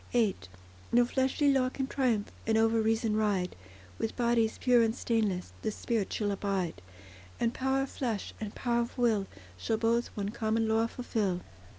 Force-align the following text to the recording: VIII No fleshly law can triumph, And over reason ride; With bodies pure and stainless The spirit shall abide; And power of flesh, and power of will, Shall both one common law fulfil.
VIII 0.13 0.35
No 0.91 1.05
fleshly 1.05 1.53
law 1.53 1.69
can 1.69 1.85
triumph, 1.85 2.31
And 2.47 2.57
over 2.57 2.81
reason 2.81 3.15
ride; 3.15 3.55
With 3.99 4.15
bodies 4.15 4.57
pure 4.57 4.81
and 4.81 4.95
stainless 4.95 5.53
The 5.61 5.69
spirit 5.69 6.11
shall 6.11 6.31
abide; 6.31 6.81
And 7.39 7.53
power 7.53 7.83
of 7.83 7.91
flesh, 7.91 8.33
and 8.41 8.55
power 8.55 8.81
of 8.81 8.97
will, 8.97 9.27
Shall 9.59 9.77
both 9.77 10.07
one 10.15 10.29
common 10.29 10.67
law 10.67 10.87
fulfil. 10.87 11.41